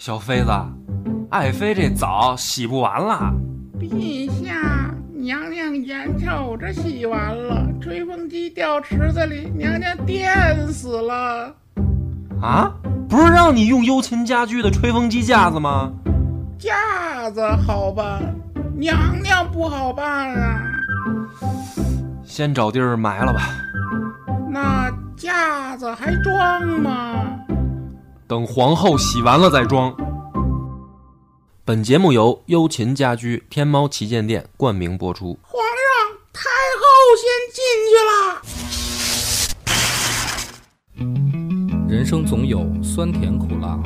[0.00, 0.50] 小妃子，
[1.28, 3.34] 爱妃这澡洗不完了。
[3.78, 11.54] 陛下，娘娘眼瞅着洗完了，吹风机掉池子里，娘娘电死了。
[12.40, 12.72] 啊，
[13.10, 15.92] 不是让你用幽琴家居的吹风机架子吗？
[16.58, 18.34] 架子好办，
[18.74, 20.62] 娘娘不好办啊。
[22.24, 23.50] 先找地儿埋了吧。
[24.48, 27.36] 那架子还装吗？
[28.30, 29.92] 等皇后洗完了再装。
[31.64, 35.36] 本节目由优琴家居天猫旗舰店冠名播出。
[35.42, 35.66] 皇上，
[36.32, 36.84] 太后
[37.18, 38.10] 先进去了。
[41.88, 43.76] 人生总有酸甜苦辣，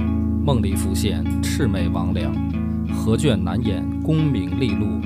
[0.44, 2.30] 梦里浮现魑魅魍魉，
[2.92, 5.00] 何卷难掩功名利禄，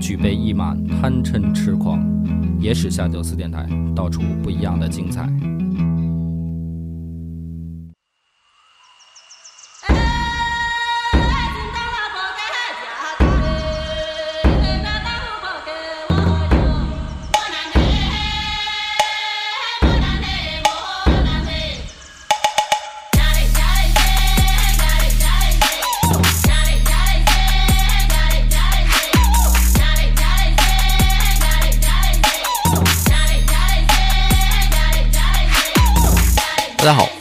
[0.00, 2.04] 举杯一满贪嗔痴狂。
[2.58, 5.32] 野史下酒四电台，道出不一样的精彩。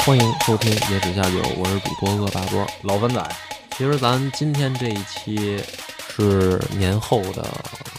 [0.09, 3.23] 欢迎收听《野史下酒》，我是主播恶霸波老粉仔。
[3.77, 5.63] 其实咱今天这一期
[6.09, 7.45] 是年后的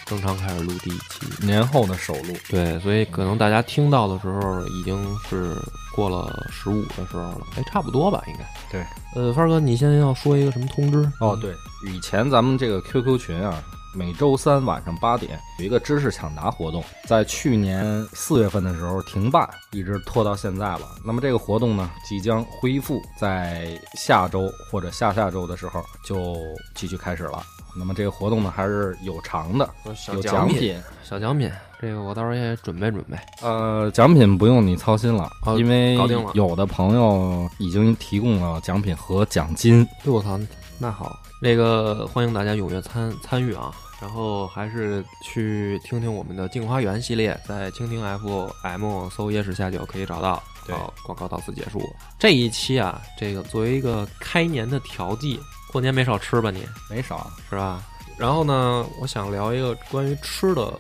[0.07, 2.35] 正常开始录第一期，年后的首录。
[2.49, 5.55] 对，所以可能大家听到的时候已经是
[5.95, 8.41] 过了十五的时候了，哎，差不多吧，应该。
[8.73, 11.09] 对，呃，帆哥，你现在要说一个什么通知？
[11.21, 11.55] 哦，对，
[11.87, 13.63] 以前咱们这个 QQ 群啊。
[13.95, 20.83] 每周三晚上八点有一个知识抢答活动，在去年四月份的时候停办，一直拖到现在了。
[21.05, 26.37] 那么这个活动呢，即将恢复，在下周或者下下周的时候就
[26.75, 27.43] 继续开始了。
[27.77, 29.69] 那么这个活动呢，还是有偿的，
[30.13, 31.51] 有奖品，小奖品。
[31.81, 33.17] 这个我到时候也准备准备。
[33.41, 35.97] 呃，奖品不用你操心了，因为。
[36.35, 39.83] 有的朋友已经提供了奖品和奖金。
[40.05, 40.39] 哎我操，
[40.81, 41.21] 那好。
[41.43, 50.43] 那个欢迎大家踊跃参参与啊，然后还是去听听我们的《镜花缘》系列，在蜻蜓 FM 搜“野史下酒”可以找到。
[50.69, 51.83] 好，广告到此结束。
[52.19, 55.41] 这一期啊，这个作为一个开年的调剂，
[55.73, 56.51] 过年没少吃吧？
[56.51, 57.83] 你没少是吧？
[58.19, 60.79] 然后呢，我想聊一个关于吃的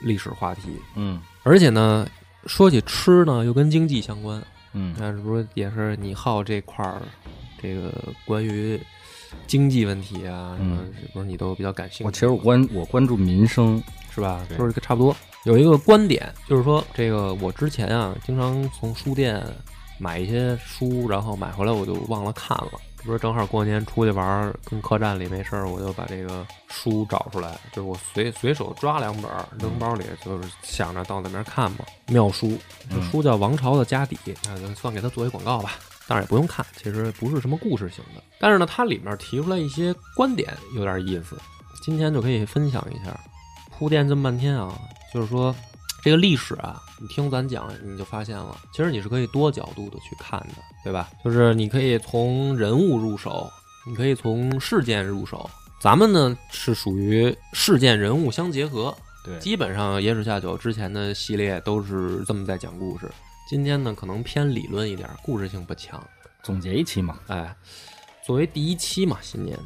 [0.00, 0.80] 历史话题。
[0.94, 2.06] 嗯，而且呢，
[2.46, 4.42] 说起吃呢，又跟经济相关。
[4.72, 7.00] 嗯，那是不是也是你好这块儿？
[7.62, 7.92] 这个
[8.24, 8.80] 关于。
[9.46, 12.04] 经济问题啊，什么是不是你都比较感兴趣？
[12.04, 13.82] 我其实我关我关注民生，
[14.14, 14.46] 是吧？
[14.58, 15.14] 就是差不多
[15.44, 19.42] 有一个观点，就是说这个我之前啊，经常从书店
[19.98, 22.72] 买一些书，然后买回来我就忘了看了。
[23.02, 31.78] 不是正好过年出去玩，跟客栈里没事儿，我就把这个书找出来，就是我随随手抓两本扔包里，就是想着到那边看嘛。
[32.08, 32.58] 妙书，
[32.90, 35.76] 这书叫《王朝的家底》，那就算给他做一广告吧。
[36.10, 38.20] 但是也不用看，其实不是什么故事型的。
[38.40, 41.38] 但是呢，它里面提出来一些观点有点意思，
[41.84, 43.16] 今天就可以分享一下。
[43.70, 44.76] 铺垫这么半天啊，
[45.14, 45.54] 就是说
[46.02, 51.08] 这个历史啊，你听咱讲，你就发现了，其实你是可以多角度的去看的，对吧？
[51.24, 53.48] 就是你可以从人物入手，
[53.86, 55.48] 你可以从事件入手。
[55.80, 58.92] 咱们呢是属于事件人物相结合，
[59.24, 63.08] 对，基本上野史下酒之前的系列都是这么在讲故事。
[63.50, 66.00] 今天呢，可能偏理论一点，故事性不强。
[66.40, 67.52] 总结一期嘛，哎，
[68.24, 69.58] 作为第一期嘛，新年，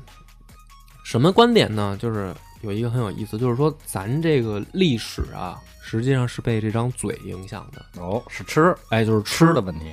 [1.04, 1.94] 什么观点呢？
[2.00, 8.00] 就是有一个很有意思，就是说咱这个历史啊，实际上是被这张嘴影响的。
[8.00, 9.92] 哦，是吃，哎，就是吃的问题。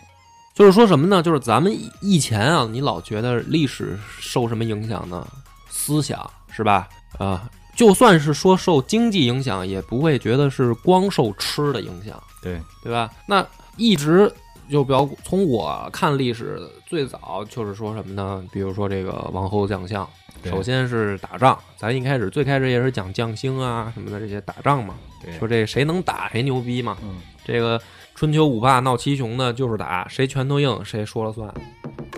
[0.56, 1.22] 就是说什么呢？
[1.22, 5.28] 就是咱们以前啊，你老觉得历史受什么影响呢？
[5.70, 6.88] 思想是吧？
[7.20, 12.24] 啊，就算是说受经济影响，也不会觉得是光受吃的影响。
[12.42, 13.12] 对，对吧？
[13.28, 13.46] 那
[13.82, 14.32] 一直
[14.70, 18.46] 就比较从我看历史最早就是说什么呢？
[18.54, 20.08] 比如说这个王侯将相，
[20.44, 21.58] 首先是打仗。
[21.78, 24.94] 咱一开始最开始也是讲将星啊什么的这些打仗嘛，
[25.40, 26.96] 说这谁能打谁牛逼嘛。
[27.44, 27.82] 这个
[28.14, 31.52] 春秋五霸闹七雄呢，就是打谁拳头硬谁说了算。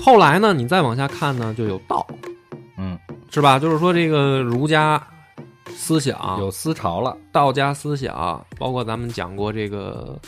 [0.01, 2.05] 后来呢，你再往下看呢，就有道，
[2.77, 2.99] 嗯，
[3.31, 3.57] 是吧？
[3.57, 5.01] 就是说这个儒家
[5.69, 10.19] 思想有思潮了，道家思想，包括咱们讲过这个。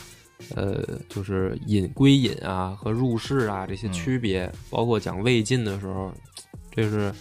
[0.54, 6.12] 呃，就是隐归隐啊和入世啊这些区别，包括讲魏晋的时候，
[6.70, 7.12] 这是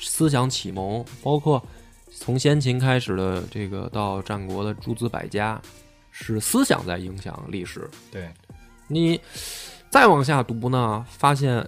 [0.00, 1.62] 思想启蒙，包括
[2.10, 5.60] 从先秦开始的这个到战国的诸子百家，
[6.10, 7.88] 是思想在影响历史。
[8.10, 8.28] 对，
[8.88, 9.20] 你
[9.90, 11.66] 再往下读呢，发现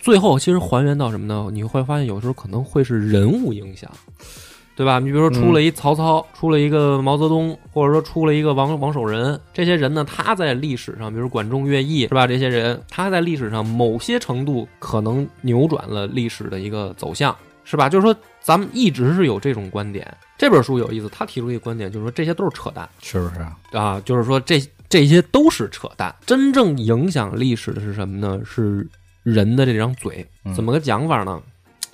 [0.00, 1.48] 最后其实还原到什么呢？
[1.52, 3.90] 你会发现有时候可能会是人物影响，
[4.76, 4.98] 对吧？
[4.98, 12.26] 你比如说出了一曹操，出了一个毛泽东，或者说出了一个王王守仁，这些人呢，他在历史上，比如管仲、乐毅，是吧？
[12.26, 17.34] 这些人他在历史上某些程度可能扭转了历史的一个走向，
[17.64, 17.88] 是吧？
[17.88, 20.06] 就是说，咱们一直是有这种观点。
[20.36, 23.56] 这本书有意思，他提出一个观点，就是说这些都是扯淡是不是啊？
[23.72, 26.14] 啊，就是说这这些都是扯淡。
[26.26, 28.38] 真正影响历史的是什么呢？
[28.44, 28.86] 是
[29.22, 30.26] 人的这张嘴。
[30.44, 31.40] 嗯怎么个讲法呢？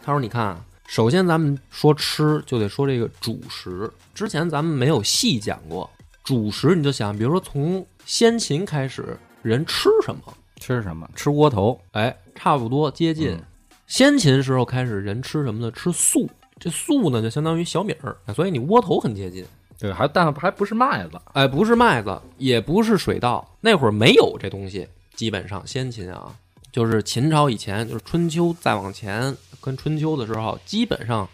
[0.04, 0.58] 他说：“你看啊，
[0.92, 3.90] 首先咱们说吃，就得说这个主食。
[4.12, 5.88] 之前咱们没有细讲过
[6.22, 10.20] 主食，你就想，比如说从先秦开始，人吃什么？
[10.60, 11.08] 吃什么？
[11.16, 11.80] 吃窝头。
[11.92, 13.30] 哎，差不多接近。
[13.30, 13.42] 嗯
[13.86, 15.70] 先秦时候开始，人吃什么呢？
[15.70, 16.28] 吃粟。
[16.60, 19.46] 这粟呢，就相当于小米儿，所以你窝头很接近。
[19.78, 21.18] 对，还但还不是麦子。
[21.32, 24.86] 哎，不是麦子，也不是水稻，那会儿没有这东西。
[25.14, 26.36] 基本上先秦啊，
[26.70, 31.26] 就是秦朝以前，就是春秋再往前，跟春秋的时候，基本上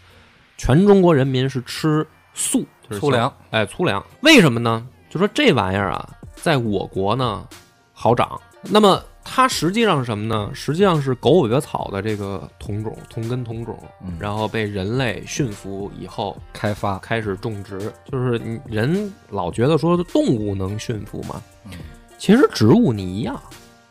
[0.57, 3.33] 全中国人民是吃素，就是粗粮。
[3.51, 4.05] 哎，粗粮。
[4.21, 4.87] 为什么呢？
[5.11, 7.47] 就说这玩意儿啊，在我国呢
[7.93, 8.41] 好长。
[8.63, 10.51] 那么它实际上是什么呢？
[10.53, 16.99] 实际上是狗尾巴草的这个同种，同根同种，嗯然后被人类驯服以后，开发。
[16.99, 21.73] 开始种植，就是你人老觉得说动物能驯服嘛，嗯
[22.19, 23.41] 其实植物你一样，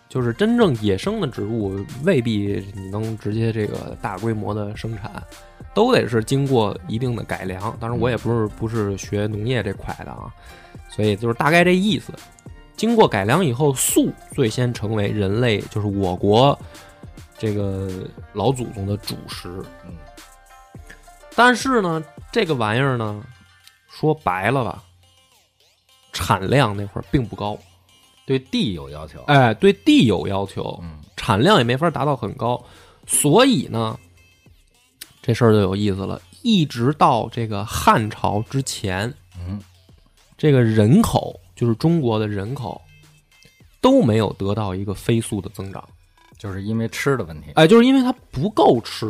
[0.10, 5.12] 就是真正野生的植物未必你能直接这个大规模的生产，
[5.74, 7.76] 都得是经过一定的改良。
[7.80, 10.34] 当然，我也不是不是学农业这块的啊，
[10.90, 12.14] 所以就是大概这意思。
[12.76, 16.58] 经过改良以后，粟最先成为人类就是我国
[17.38, 17.90] 这个
[18.34, 19.50] 老祖宗的主食。
[19.86, 19.94] 嗯
[21.36, 23.24] 但是呢，这个玩意儿呢，
[23.88, 24.84] 说白了吧，
[26.12, 27.56] 产量那会儿并不高，
[28.28, 29.24] 对地有要求。
[29.28, 32.64] 哎，对地有要求，嗯产量也没法达到很高，
[33.08, 33.98] 所以呢，
[35.22, 36.22] 这事儿就有意思了。
[36.44, 39.60] 一直到这个汉朝之前，嗯
[40.38, 42.80] 这个人口就是中国的人口
[43.82, 45.84] 都没有得到一个飞速的增长。
[46.38, 47.48] 就是因为吃的问题。
[47.56, 49.08] 哎，就是因为它不够吃，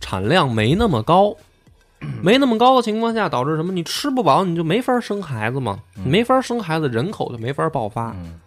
[0.00, 1.36] 产量没那么高，
[2.22, 3.70] 没那么高的情况下，导致什么？
[3.72, 8.12] 你吃不饱，你就没法生孩子嘛，没法生孩子，人口就没法爆发。
[8.12, 8.40] 嗯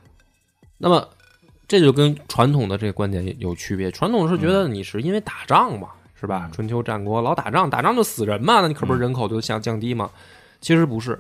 [0.78, 1.08] 那么，
[1.68, 3.90] 这就跟传统的这个观点有区别。
[3.92, 5.90] 传统是觉得你是因为打仗嘛，
[6.20, 6.44] 是吧？
[6.46, 10.10] 嗯春秋战国老打仗，打仗就死人嘛，那你可不是人口就降降低嘛？
[10.60, 11.20] 其实不是。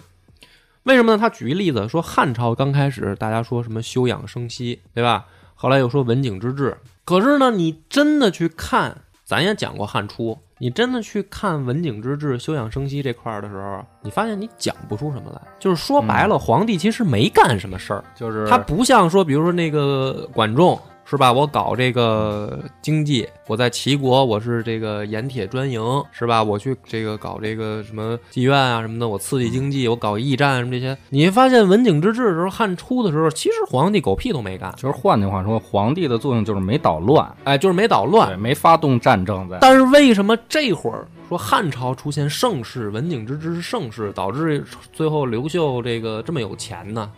[0.83, 1.17] 为什么呢？
[1.17, 5.25] 他举一例子说，汉朝刚开始大家说什么休养生息，对吧？
[5.55, 6.77] 后来又说文景之治。
[7.05, 15.41] 可是呢，你真的去看，咱也讲过汉初，你真的去看文景之治、休养生息这块儿的时候，你发现你讲不出什么来。
[15.59, 18.03] 就是说白了，皇帝其实没干什么事儿。
[18.15, 21.31] 就是他不像说，比如说那个管仲是吧？
[21.31, 25.81] 我搞这个经济，我在齐国我是这个盐铁专营
[26.11, 26.43] 是吧？
[26.43, 30.97] 我去这个搞这个什么妓院啊什么的，我刺激经济，我搞驿站什么这些。
[31.09, 38.37] 你发现文景之治的时候，汉初的时候，其实皇帝狗屁都没干，就是换句话说，皇帝的作用就是没捣乱，哎，就是没捣，乱。
[38.39, 39.59] 没发动战争在。
[39.61, 47.11] 但是为什么这会儿说汉朝出现盛世，文景之治是盛世，导致最后刘秀这个这么有钱呢？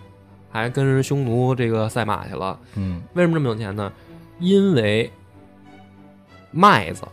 [0.57, 2.59] 还跟人匈奴这个赛马去了？
[2.75, 3.91] 嗯为什么这么有钱呢？
[4.39, 5.11] 因为
[6.51, 7.03] 麦子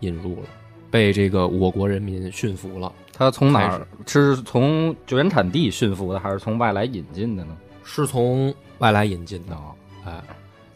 [0.00, 0.48] 引入了，
[0.90, 3.86] 被这个我国人民驯服了，他从哪儿？
[4.06, 7.56] 是从原产地驯服的，还是从外来引进的呢？
[7.84, 9.54] 是从外来引进的。
[9.54, 10.22] 哦，哎，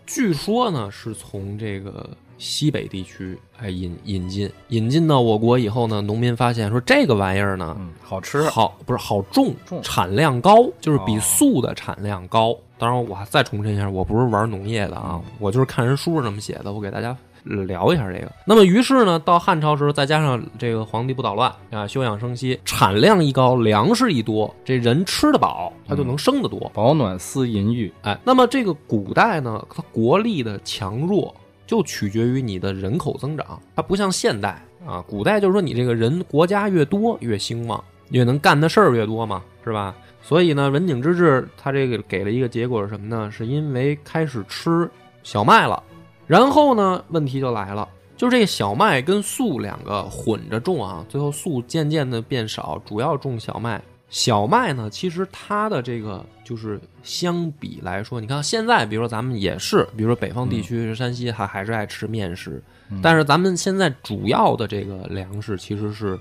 [0.07, 2.09] 据说呢是从这个
[2.43, 7.77] 西北地区哎引引进，引进到我国以后呢，农民发现说这个玩意儿呢。
[7.79, 8.43] 嗯，好吃。
[8.51, 12.59] 好不是好种，种产量高，就是比哦粟的产量高。
[12.77, 17.17] 当然，我还再重申一下，我不是玩农业的啊，我就是看人书上这么写的，我给大家
[17.49, 18.33] 呃聊一下这个。
[18.45, 26.69] 那么，于是呢，到汉朝时候，再加上这个皇帝不捣乱啊，休养生息，产量一高，粮食一多，这人吃得饱，他就能生得多。
[26.75, 31.33] 保暖思淫欲，哎，那么这个古代呢，它国力的强弱
[31.73, 39.97] 就取决于你的人口增长，它不像现代啊，古代就是说你这个人国家越多越兴旺，越能干的事儿越多嘛，是吧？
[40.21, 43.31] 所以呢，文景之治它这个给了一个结果是什么呢？
[43.31, 44.87] 是因为开始吃
[45.23, 45.83] 小麦了，
[46.27, 47.89] 然后呢，问题就来了。
[48.19, 53.83] 就这小麦跟粟两个混着种啊，最后粟渐渐的变少，主要种小麦。
[54.13, 62.63] 小麦呢，其实它的这个就是相比来说，你看现在，比如说咱们也是，比如说北方地区，山西还还是爱吃面食，
[63.03, 66.21] 但是咱们现在主要的这个粮食其实是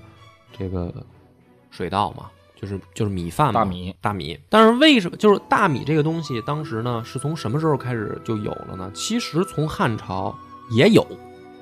[0.58, 0.90] 这个
[1.70, 4.40] 水稻嘛，就是就是米饭嘛，大米大米。
[4.48, 8.90] 但是为什么就是大米这个东西，当时呢是从什么时候开始就有了呢？
[8.94, 10.34] 其实从汉朝
[10.74, 11.06] 也有，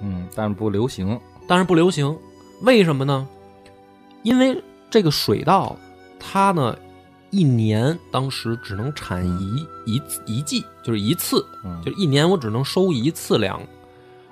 [0.01, 1.19] 嗯，但是不流行。
[1.49, 2.17] 但是不流行，
[2.63, 3.27] 为什么呢？
[4.23, 5.77] 因为这个水稻，
[6.21, 6.77] 它呢
[7.31, 13.61] 一年当时只能产一一一季，就是一次，嗯，就一年我只能收一次粮，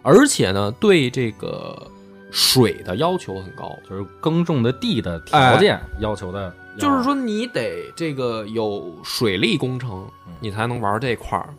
[0.03, 1.91] 而且呢对这个
[2.31, 10.07] 水的要求很高，就是耕种的地的条件要求的，就是说你得这个有水利工程，
[10.41, 11.55] 你才能玩这块儿。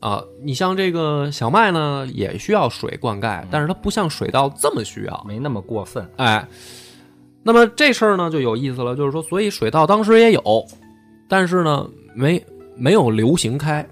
[0.00, 6.06] 啊，你像这个小麦呢，也需要水灌溉，但是它不像水稻这么需要，没那么过分。
[6.18, 6.46] 哎，
[7.46, 10.42] 那么这事儿呢就有意思了，就是说，所以水稻当时也有，
[11.28, 12.42] 但是呢，没
[12.74, 13.86] 没有流行开。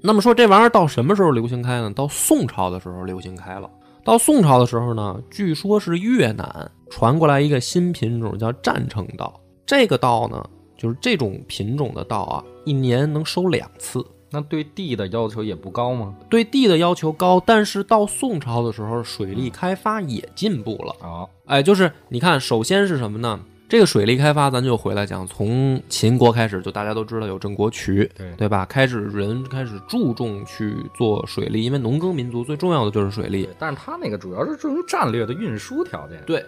[0.00, 1.92] 那么说这玩意儿到什么时候流行开呢？
[1.92, 3.68] 到宋朝的时候流行开了。
[4.04, 9.38] 到宋朝的时候呢，据说是越南传过来一个新品种叫占城稻。
[9.66, 14.02] 这个稻呢，就是这种品种的稻啊，一年能收两次。
[14.30, 16.14] 那对地的要求也不高吗？
[16.28, 20.94] 对地的要求高，但是到宋朝的时候，水利开发也进步了。
[21.00, 23.40] 哦，哎，就是你看，首先是什么呢？
[23.70, 28.64] 这个水利开发，咱就回来讲，从秦国开始，就大家都知道有郑国渠，对对吧？
[28.64, 33.44] 开始人开始注重去做水利，因为农耕民族最重要的就是水利。
[33.44, 36.18] 对，但是他那个主要是这种战略的运输条件。
[36.26, 36.42] 对，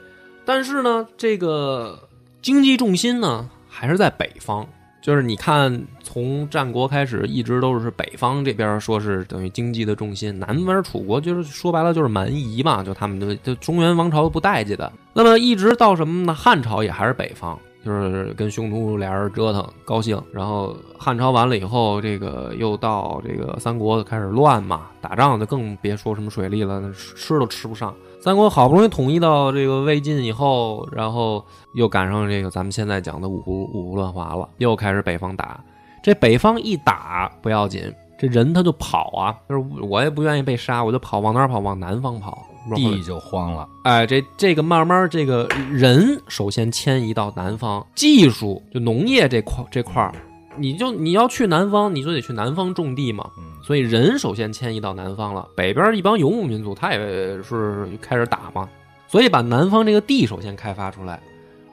[0.46, 2.08] 但是呢，这个
[2.40, 4.66] 经济重心呢还是在北方。
[5.00, 14.92] 就是你看，从战国开始，一直都是北方这边说是等于经济的重心，南边楚国就是说白了就是蛮夷嘛，就他们就就中原王朝不待见的。
[15.14, 16.34] 那么一直到什么呢？
[16.34, 20.20] 汉朝也还是北方，就是跟匈奴俩人折腾高兴。
[20.32, 27.94] 然后汉朝完了以后，这个又到这个三国开始乱嘛，打仗就更别说什么水利了，吃都吃不上。
[28.20, 31.42] 三国好不容易统一到这个魏晋以后，然后
[31.74, 35.58] 又赶上这个咱们现在讲的五胡五胡乱华了，又开始北方打。
[36.02, 41.60] 这北方一打不要紧，这人他就跑啊，就是我也不愿意被杀，我就跑，往哪儿跑？
[41.60, 43.68] 往南方跑，地就荒了。
[43.84, 50.14] 哎，这这个慢慢这个人首先迁移到南方，技术就农业这块这块儿，
[50.56, 53.28] 你就你要去南方，你就得去南方种地嘛。
[53.38, 56.98] 嗯，所以人首先迁移到南方了，北边一帮游牧民族，他也
[57.42, 58.68] 是开始打嘛，
[59.08, 61.20] 所以把南方这个地首先开发出来，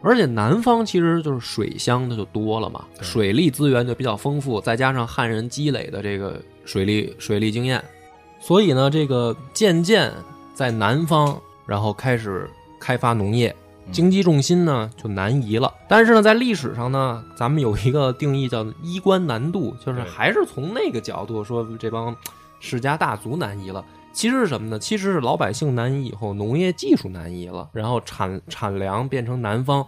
[0.01, 7.83] 而且南方其实就是水乡，它就多了嘛，水利资源就比较丰富，再加上汉人积累的这个水利水利经验，
[8.39, 10.11] 所以呢，这个渐渐
[10.57, 12.49] 在南方，然后开始
[12.79, 13.55] 开发农业。
[13.91, 22.13] 经济重心呢就南移了，但是呢，在历史上呢，咱们有一个定义叫“衣冠南渡”，就是还是从那个角度说这帮
[22.59, 23.85] 世家大族南移了。
[24.11, 24.79] 其实是什么呢？
[24.79, 29.85] 其实是老百姓南移以后，农业技术南移了，然后产产粮变成南方，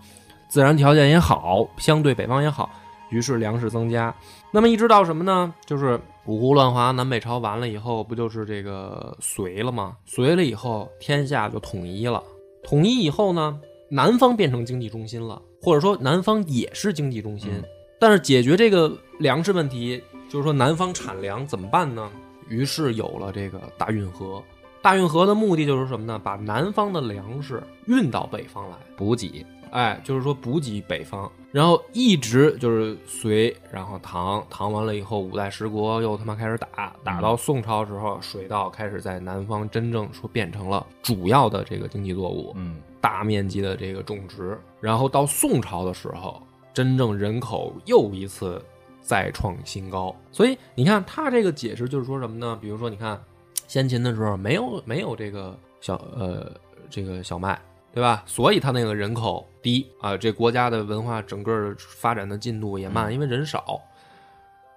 [0.48, 2.70] 自然条件也好，相对北方也好，
[3.10, 4.14] 于是粮食增加。
[4.52, 5.52] 那么一直到什么呢？
[5.66, 6.00] 就是
[6.30, 9.98] 五胡乱华、南北朝完了以后，不就是这个隋了吗？
[10.06, 12.24] 隋了以后，天下就统一了。
[12.62, 13.60] 统一以后呢，
[13.90, 17.50] 南方变成经济中心了，或者说南方也是经济中心。
[17.52, 17.64] 嗯
[18.02, 22.10] 但是解决这个粮食问题，就是说南方产粮怎么办呢？
[22.48, 24.42] 于是有了这个大运河。
[24.84, 26.22] 大运河的目的就是什么呢？
[26.24, 29.44] 把南方的粮食运到北方来，补给。
[29.72, 46.40] 哎，就是说补给北方，然后一直就是隋，然后唐，唐完了以后，五代十国又他妈开始打，打到宋朝时候，水稻开始在南方真正说变成了主要的这个经济作物，嗯，大面积的这个种植，然后到宋朝的时候，
[46.72, 48.64] 真正人口又一次
[49.02, 50.16] 再创新高。
[50.32, 52.56] 所以你看，他这个解释就是说什么呢？
[52.62, 53.20] 比如说，你看
[53.68, 56.52] 先秦的时候没有没有这个小呃
[56.92, 57.60] 这个小麦，
[57.94, 58.24] 对吧？
[58.26, 63.82] 所以他那个人口低啊，这国家的文化整个发展的进度也慢，因为人少。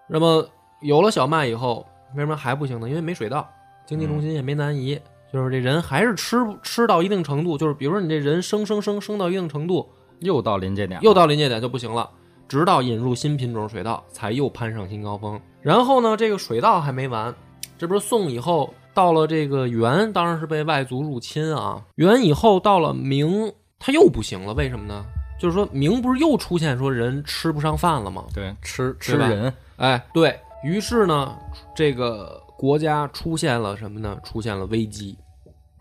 [0.08, 0.48] 那么
[0.80, 2.88] 有了小麦以后，为什么还不行呢？
[2.88, 3.48] 因为没水稻，
[3.86, 5.00] 经济中心也没南移，
[5.32, 9.88] 就是这人还是吃吃到一定程度，就是比如说你这人生生生生到一定程度，
[10.20, 12.10] 又到临界点，又到临界点就不行了。
[12.48, 15.40] 直到引入新品种水稻，才又攀上新高峰。
[15.62, 17.34] 然后呢，这个水稻还没完，
[17.78, 21.82] 这不是宋以后到了这个元，当然是被外族入侵啊。
[21.96, 25.04] 元以后到了明，它又不行了，为什么呢？
[25.40, 28.24] 就是说明不是又出现说人吃不上饭了吗？
[28.32, 31.36] 对，吃吃吧人，哎，对于是呢，
[31.74, 34.16] 这个国家出现了什么呢？
[34.22, 35.18] 出现了危机。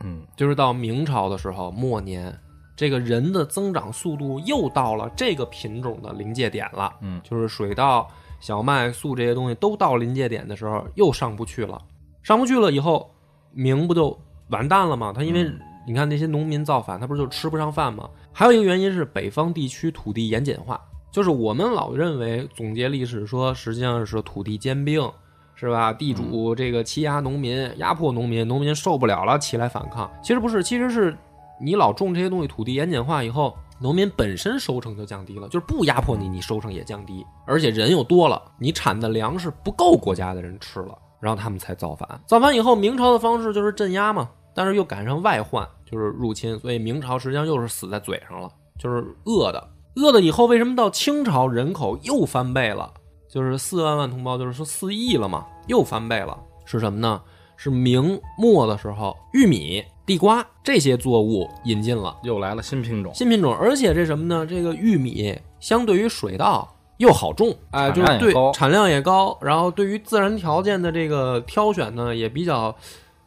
[0.03, 2.35] 嗯，就是到明朝的时候末年，
[2.75, 6.91] 这个人的增长速度又到了这个品种的临界点了。
[7.01, 8.07] 嗯就是水稻、
[8.39, 11.79] 小麦、粟这些东西都到临界点的时候，又上不去了。
[12.23, 13.09] 上不去了以后，
[13.51, 14.17] 明不就
[14.49, 15.11] 完蛋了吗？
[15.15, 18.07] 他因为嗯你看那些农民造反，他不是就吃不上饭吗？
[18.31, 20.79] 还有一个原因是北方地区土地盐碱化，
[21.11, 25.11] 就是我们老认为总结历史说，实际上是土地兼并，
[25.55, 25.91] 是吧？
[25.91, 30.09] 地主这个欺压农民，压迫农民，农民受不了了，起来反抗。
[30.21, 31.17] 其实不是，其实是
[31.59, 42.21] 你老种这些东西，土地盐碱化以后，农民本身收成就降低了，就是不压迫你，你收成也降低，而且人又多了，你产的粮食不够国家的人吃了，然后他们才造反。
[42.27, 49.69] 造反以后，明朝的方式就是镇压嘛，但是又赶上外患，就是入侵，所以明朝实际上又是死在嘴上了，就是饿的。
[49.95, 52.91] 饿的以后，为什么到清朝人口又翻倍了？
[53.29, 56.37] 就是四万万同胞，就是说四亿了嘛，又翻倍了。
[56.65, 57.21] 是什么呢？
[57.57, 64.45] 是明末的时候，玉米、地瓜这些作物引进了又来了新品种，新品种，而且这什么呢？
[64.45, 66.67] 这个玉米相对于水稻
[67.01, 72.73] 又好种，哎，就是对产量也高，然后对于自然条件的这个挑选呢也比较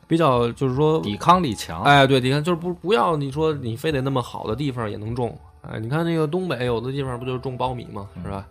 [0.07, 1.83] 比较，就是说抵抗力强。
[1.83, 5.37] 哎，对，你看就是不不要你说你非得那么好的地方也能种。
[5.63, 8.09] 哎，你看那个东北有的地方不就是种苞米吗？
[8.23, 8.47] 是吧？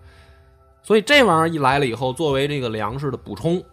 [0.82, 3.64] 所以这玩意儿一来了以后，作为这个粮食的补充，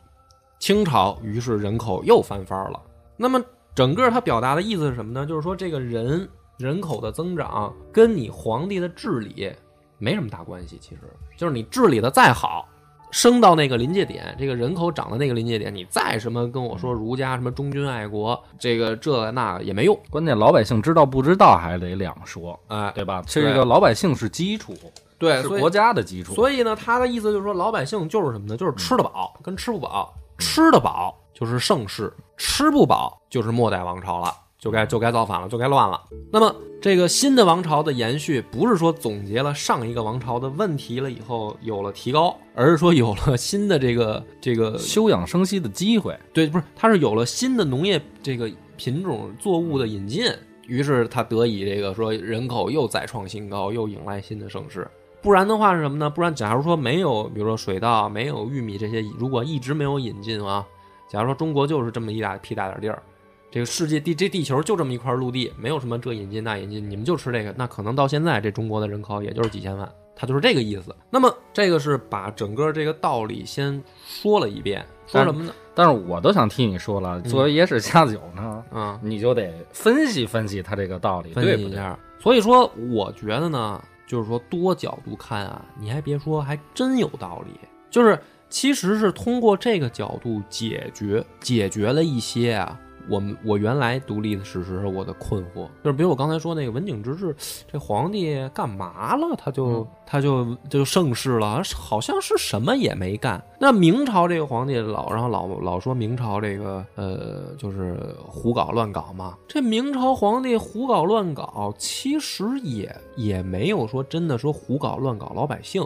[0.61, 2.81] 清朝于是人口又翻番了。
[3.17, 3.43] 那么
[3.75, 5.27] 整个它表达的意思是什么呢？
[5.27, 6.29] 就是说这个人
[6.59, 9.53] 人口的增长跟你皇帝的治理
[10.01, 10.77] 没什么大关系。
[10.81, 11.03] 其实
[11.37, 12.67] 就是你治理的再好，
[13.13, 19.97] 升到那个临界点，这个人口涨到那个临界点，你再什么跟我说儒家什么忠君爱国，这个这个那也没用。
[20.11, 23.23] 关键老百姓知道不知道还得两说，哎，对吧？
[23.27, 24.75] 这个老百姓是基础。
[25.19, 26.35] 对，是国家的基础。
[26.35, 28.57] 所以呢，他的意思就是说，老百姓就是什么呢？
[28.57, 30.15] 就是吃得饱跟吃不饱。
[30.39, 35.99] 吃得饱就是盛世，吃不饱就是末代王朝了，就该就该造反了，就该乱了。
[36.31, 46.15] 那么这个新的王朝的延续，不是说总结了上一个王朝的问题了以后有了提高，而是说有了新的这个这个 休养生息的机会。
[46.33, 50.31] 对，不是，它是有了新的农业这个品种作物的引进，
[50.67, 54.87] 于是它得以这个说人口又再创新高，又迎来新的盛世。
[55.23, 56.09] 不然的话是什么呢？
[56.09, 60.67] 不然，假如说没有，比如说水稻、没有玉米这些，如果一直没有引进啊，
[61.09, 63.03] 假如说中国就是这么一大屁大点地儿，
[63.51, 70.95] 这个世界地这地球就这么一块陆地，没有什么这引进那引进，你们就吃这个，那可能到现在这中国的人口也就是几千万，他就是这个意思。
[71.11, 75.53] 那么这个是把整个这个道理先说了一遍，说什么呢？
[75.75, 81.99] 但是我都想替你说了，作为野史下酒呢，嗯，你就得分析分析他这个道理，分析一下。
[82.19, 83.83] 所以说，我觉得呢。
[84.07, 87.53] 就是说，多角度看啊，你还别说，还真有道理。
[87.93, 92.77] 就是，其实是通过这个角度解决解决了一些啊。
[93.11, 97.35] 我们我原来读历史时我的困惑，就是比如我刚才说那个文景之治，
[97.71, 99.35] 这皇帝干嘛了？
[99.37, 103.43] 他就他就就盛世了，好像是什么也没干。
[103.59, 109.37] 那明朝这个皇帝老然后老老说明朝这个呃就是胡搞乱搞嘛。
[109.49, 115.85] 这明朝皇帝胡搞乱搞，其实也也没有说真的说胡搞乱搞老百姓。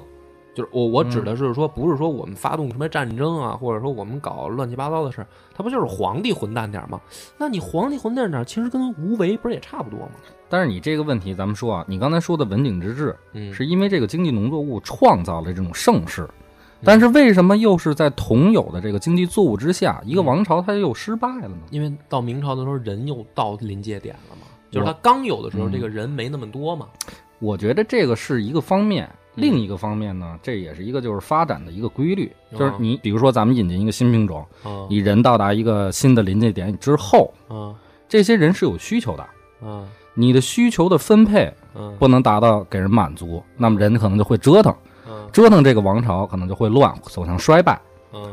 [0.54, 7.00] 就是我，我指的是说，不是说我们发动什么战争啊，或者说我们搞乱七八糟的事儿，他不就是皇帝混蛋点吗？
[7.36, 10.12] 那你皇帝混蛋点，其实跟无为不是也差不多吗？
[10.48, 16.28] 但是你这个问题，咱们说啊，你刚才说的文景之治，嗯，是因为这个经济农作物创造了这种盛世，
[16.84, 21.58] 但是为什么又是在同有的这个经济作物之下，一个王朝它又失败了呢？
[21.70, 26.86] 因为到明朝的时候，人又到临界点了嘛，就是他刚有的时候，这个人没那么多嘛。
[27.40, 29.10] 我觉得这个是一个方面。
[29.36, 34.46] 另一个方面呢，这也是一个就是发展的一个规律，就是你比如说咱们引进一个新品种，
[34.88, 37.32] 你人到达一个新的临界点之后，
[38.08, 39.26] 这些人是有需求的，
[40.14, 41.52] 你的需求的分配
[41.98, 44.72] 不能达到给人满足，那么人可能就会折腾，
[45.32, 47.80] 折腾这个王朝可能就会乱，走向衰败，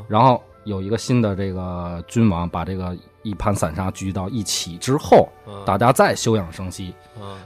[0.07, 5.27] 然后有一个新的这个君王把这个一盘散沙聚集到一起之后，
[5.65, 6.93] 大家再休养生息，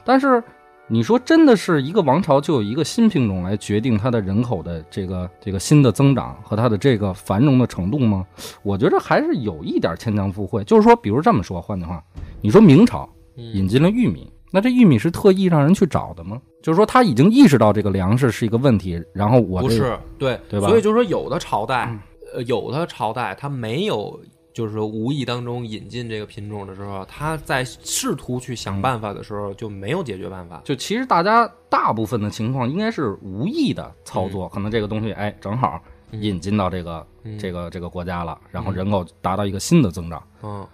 [0.04, 0.44] 但是。
[0.88, 8.24] 你说真的是一个王朝就有一个新品种来决定它的人口的这个这个新的增长和它的这个繁荣的程度吗？
[8.62, 10.64] 我觉得还是有一点牵强附会。
[10.64, 12.04] 就是说，比如这么说，换句话，
[12.40, 16.40] 你说明朝引进了玉米，那这玉米是特意让人去找的吗？
[16.62, 20.68] 就是说他已经意识到这个粮食是一个问题，然后我不是对对吧？
[20.68, 21.98] 所以就是说，有的朝代，
[22.36, 24.20] 呃，有的朝代它没有。
[24.56, 30.62] 就是说，无意当中引进这个品种的时候，他在试图去想办法的时候，就没有解决办法。
[30.64, 35.78] 就其实大家大部分的情况应该是无意的操作，可能这个东西哎正好
[36.12, 37.06] 引进到这个
[37.38, 40.24] 这个这个国家了，然后人口达到一个新的增长。
[40.42, 40.66] 嗯，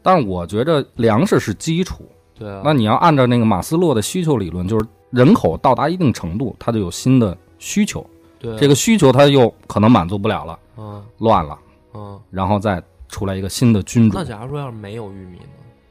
[0.00, 2.08] 但我觉得粮食是基础。
[2.38, 2.62] 对啊。
[2.64, 8.06] 那你要按照那个马斯洛的需求理论，就是人口到达一定程度，它就有新的需求。
[8.38, 8.56] 对。
[8.56, 10.56] 这个需求它又可能满足不了了。
[10.76, 11.04] 嗯。
[11.18, 11.58] 乱了。
[11.94, 12.20] 嗯。
[12.30, 12.80] 然后再。
[13.14, 14.18] 出来一个新的君主。
[14.18, 15.46] 那假如说要是没有玉米呢？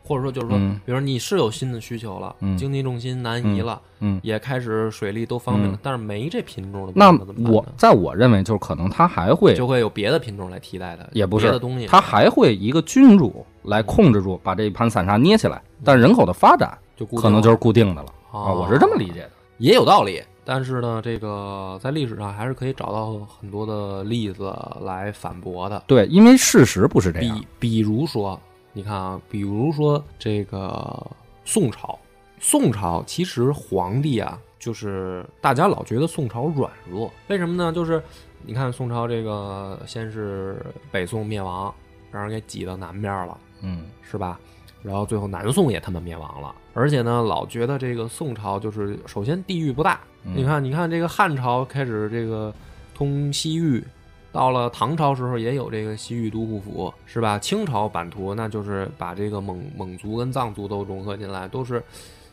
[0.05, 19.31] 或者说就是说，嗯比如说你是有新的需求了，嗯经济重心南移了，嗯，也开始水利都方便了，嗯但是没这品种的，那么我在我认为，就是可能它还会就会有别的品种来替代它，也不是别的东西，它还会一个君主来控制住，把这一盘散沙捏起来，但人口的发展就可能就是固定的了哦啊，我是这么理解的。
[19.57, 20.21] 也有道理。
[20.45, 25.83] 但是呢，这个在历史上还是可以找到很多的例子来反驳的。
[25.87, 27.47] 对，因为事实不是这样比。
[27.59, 28.39] 比如说，
[28.73, 31.05] 你看啊，比如说这个
[31.45, 31.97] 宋朝，
[32.39, 37.71] 宋朝其实皇帝啊，就是大家老觉得宋朝软弱，为什么呢？
[37.71, 38.01] 就是
[38.45, 41.73] 你看宋朝这个先是北宋灭亡，
[42.11, 44.39] 让人给挤到南边了，嗯是吧？
[44.81, 52.53] 然后最后南宋也他妈灭亡了，而且呢，老觉得这个宋朝就是首先地域不大，嗯你看，你看这个汉朝开始这个
[52.95, 53.83] 通西域，
[54.31, 57.37] 到了唐朝时候也有这个西域都护府，是吧？
[57.37, 61.83] 清朝版图那就是把这个蒙蒙族跟藏族都融合进来，都是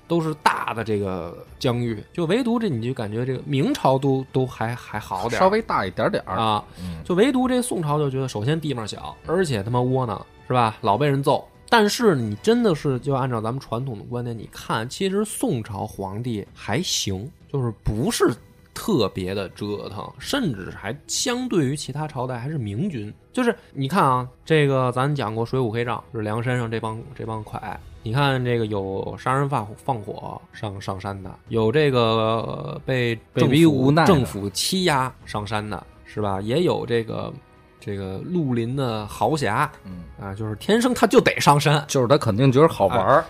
[0.09, 6.37] 都是大的这个疆域，就唯独这你就感觉这个明朝都都还还好点儿，稍微大一点点儿。
[6.37, 10.76] 啊，嗯就唯独这宋朝就觉得，首先地方小，而且他妈窝囊，是吧？
[10.81, 11.46] 老被人揍。
[11.70, 18.35] 但是你真的是就按照咱们传统的观点，你看，其实宋朝皇帝还行，就是不是
[18.74, 23.12] 特别的折腾，甚至还相对于其他朝代还是明君。
[23.33, 27.80] 就是你看啊，这个咱讲过《水浒黑账》，就是梁山上这帮这帮快。
[28.02, 36.40] 你看这个有杀人放放火上上山的，有这个呃被被逼无奈政府欺压上山的，是吧？
[36.40, 37.33] 也有这个
[37.81, 43.25] 这个绿林的豪侠嗯，啊，就是天生他就得上山，就是他肯定觉得好玩儿。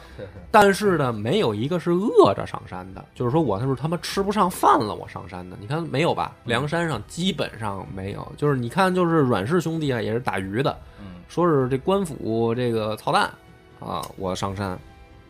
[0.50, 5.56] 但是呢，没有一个是饿着上山的，就是说我他是他妈吃不上饭了，我上山的。
[5.60, 6.34] 你看没有吧？
[6.44, 13.30] 梁山上基本上没有，就是你看，就是阮氏兄弟啊，也是打鱼的，嗯说是这官府这个操蛋
[13.78, 14.76] 啊，我上山，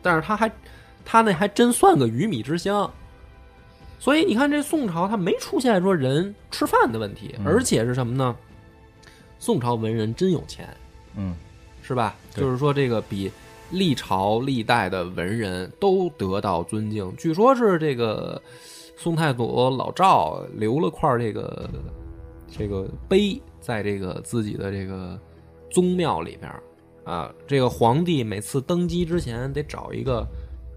[0.00, 0.50] 但是他还
[1.04, 2.90] 他那还真算个鱼米之乡。
[3.98, 8.34] 所以你看，这宋朝他没出现说人吃饭的问题，嗯而且是什么呢？
[9.40, 10.68] 宋朝文人真有钱，
[11.16, 11.34] 嗯
[11.82, 12.14] 是吧？
[12.32, 13.28] 就是说，这个比
[13.70, 17.12] 历朝历代的文人都得到尊敬。
[17.16, 18.40] 据说是这个
[18.96, 21.68] 宋太祖老赵留了块这个
[22.48, 25.18] 这个碑，在这个自己的这个
[25.70, 26.62] 宗庙里边儿
[27.04, 27.32] 啊。
[27.46, 30.24] 这个皇帝每次登基之前得找一个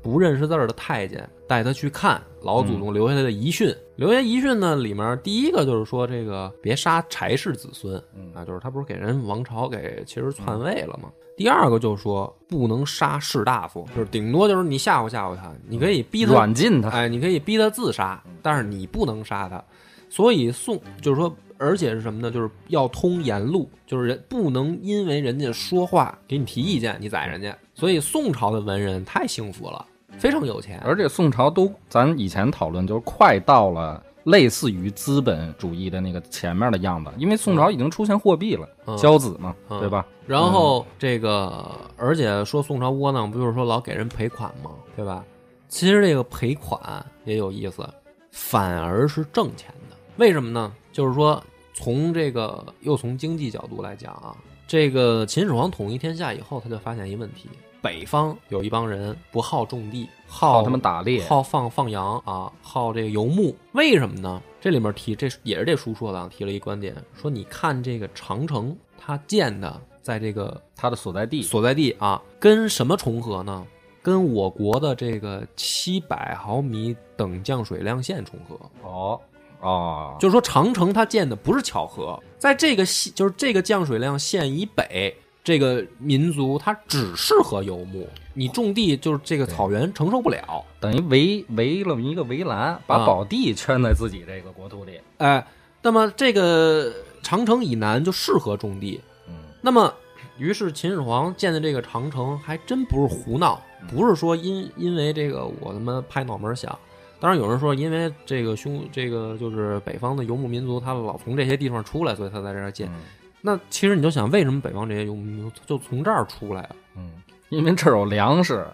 [0.03, 3.73] 不认识字儿的太监带他去看老祖宗留下来的遗训。
[3.95, 7.97] 留下遗训呢，里面第一个就是说这个别杀柴氏子孙，
[8.35, 11.09] 啊，就是他不是给人王朝给其实篡位了吗？
[11.37, 16.89] 第二个就是说不能杀士大夫，就是顶多就是你吓唬吓唬他，你可以逼他软禁他。
[16.89, 19.63] 哎，你可以逼他自杀，但是你不能杀他。
[20.09, 22.29] 所以宋就是说，而且是什么呢？
[22.29, 27.55] 就是要通言路，就是人不能因为人家说话给你提意见，你宰人家。
[27.73, 29.83] 所以宋朝的文人太幸福了，
[30.23, 30.79] 非常有钱。
[30.85, 40.05] 而且宋朝都，咱以前讨论就是快到了类似于资本主义的那个前面的样子，因为宋朝已经出现货币了，嗯交子嘛，嗯对吧？
[40.25, 44.71] 然后这个，而且说宋朝窝囊，不就是说老给人赔款吗？
[44.95, 45.25] 对吧？
[45.67, 47.85] 其实这个赔款也有意思，
[48.31, 49.97] 反而是挣钱的。
[50.15, 50.71] 为什么呢？
[50.93, 54.33] 就是说，从这个又从经济角度来讲啊，
[54.65, 57.49] 这个秦始皇统一天下以后，他就发现一问题：
[57.83, 64.41] 北方有一帮人不好种地，好他们打猎，好放放羊啊，好这个游牧，为什么呢？
[64.61, 73.67] 这里面提这也是这书说的啊，提了一观点，说你看这个长城，它建的在这个它的所在地，所在地啊，跟什么重合呢？
[74.01, 78.57] 跟我国的这个七百毫米等降水量线重合。
[78.81, 79.19] 哦
[79.59, 90.63] 哦，就是说，长城它建的不是巧合，在这个系就是这个降水量线以北，这个民族它只适合游牧，你种地就是这个草原承受不了。
[90.79, 95.01] 等于围围了一个围栏，把啊宝地圈在自己这个国土里。
[95.17, 95.45] 哎，
[95.81, 99.01] 那么这个长城以南就适合种地。
[99.27, 99.93] 嗯那么，
[100.37, 106.77] 于是秦始皇建的这个长城还真不是胡闹，不是说因因为这个我他妈拍脑门想。
[107.19, 112.87] 当然有人说，因为这个兄这个就是北方的游牧民族，他老从这些地方出来，所以他在这儿建。
[112.87, 112.99] 嗯
[113.45, 116.75] 那其实你就想，为什么北方这些游牧民族就从这儿出来了？
[116.95, 117.11] 嗯，
[117.49, 118.65] 因为这儿有粮食。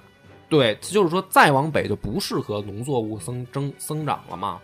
[0.47, 4.61] 对，就是说再往北就不适合农作物生生生长了嘛。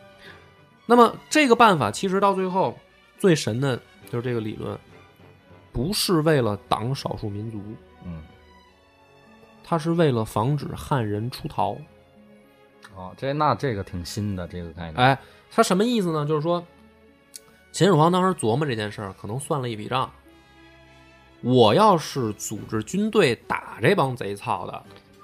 [0.86, 2.78] 那么这个办法其实到最后
[3.18, 3.76] 最神的
[4.12, 4.78] 就是这个理论，
[5.72, 7.60] 不是为了挡少数民族，
[8.04, 8.22] 嗯，
[9.64, 11.76] 它是为了防止汉人出逃。
[12.96, 14.96] 哦，这那这个挺新的这个概念。
[14.96, 16.26] 哎，它什么意思呢？
[16.28, 16.64] 就是说，
[17.76, 20.10] 秦始皇当时琢磨这件事儿，可能算了一笔账，
[21.42, 24.82] 我要是组织军队打这帮贼操的，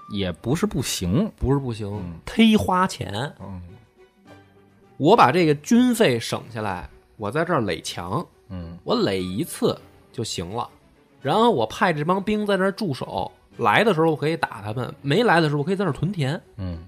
[0.09, 1.31] 也不是不行。
[1.37, 3.33] 不是不行嗯，忒花钱。
[3.39, 3.61] 嗯
[4.97, 9.79] 我把这个军费省下来，我在这儿垒墙，嗯我垒一次
[10.11, 10.69] 就行了。
[11.21, 16.33] 然后我派这帮兵在这儿驻守，来的时候我可以打他们，没来的时候我可以在这儿屯田。
[16.57, 16.85] 嗯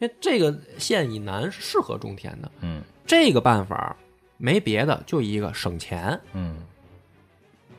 [0.00, 2.52] 因为这个县以南是适合种田的。
[2.60, 3.96] 嗯这个办法
[4.38, 6.56] 没别的，就一个省钱，嗯，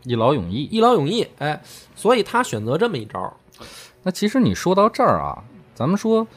[0.04, 0.66] 一劳永逸。
[0.66, 1.26] 一劳永逸。
[1.40, 1.60] 哎，
[1.96, 3.34] 所以他选择这么一招。
[4.04, 5.44] 那其实你说到这儿啊，
[5.74, 6.28] 咱们说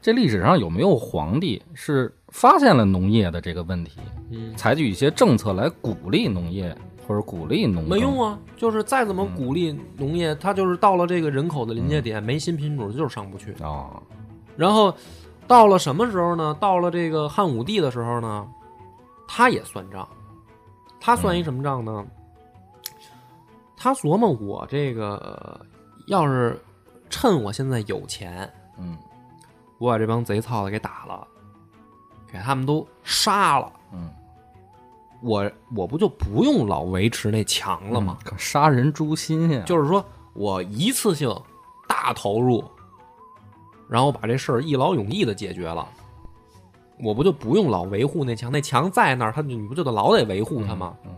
[0.00, 13.52] 这历史上有没有皇帝是发现了农业的这个问题，嗯，采取一些政策来鼓励农业或者鼓励农耕没用啊，就是再怎么鼓励农业，它就是到了这个人口的临界点，没新品种就是上不去。
[13.62, 14.02] 啊？
[14.56, 14.94] 然后
[15.46, 16.56] 到了什么时候呢？
[16.60, 18.46] 到了这个汉武帝的时候呢，
[19.28, 20.08] 他也算账。
[20.98, 22.04] 他算一什么账呢？
[23.76, 25.64] 他琢磨我这个
[26.08, 26.60] 要是
[27.08, 28.98] 趁我现在有钱，嗯
[29.78, 31.24] 我把这帮贼操的给打了，
[32.26, 34.12] 给他们都杀了，嗯，
[35.22, 38.18] 我我不就不用老维持那墙了吗？
[38.24, 38.36] 嗯？
[38.36, 39.62] 杀人诛心呀！
[39.64, 41.32] 就是说我一次性
[41.86, 42.64] 大投入，
[43.88, 45.88] 然后把这事儿一劳永逸的解决了，
[47.00, 48.50] 我不就不用老维护那墙？
[48.50, 50.96] 那墙在那儿，他就你不就得老得维护它吗？
[51.04, 51.10] 嗯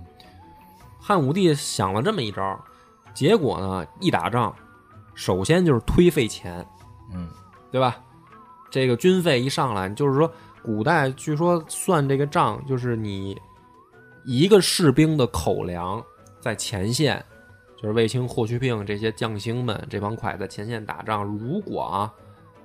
[1.03, 2.63] 汉武帝想了这么一招，
[3.15, 4.55] 结果呢，一打仗，
[5.15, 6.65] 首先就是忒费钱，
[7.15, 7.27] 嗯
[7.73, 7.97] 对吧？
[8.71, 10.31] 这个军费一上来，就是说，
[10.63, 13.37] 古代据说算这个账，就是你
[14.27, 16.05] 一个士兵的口粮
[16.39, 17.25] 在前线，
[17.81, 22.13] 就是卫青、霍去病这些将星们这帮快在前线打仗，如果啊，